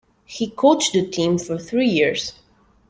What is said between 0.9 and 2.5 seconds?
the team for three years.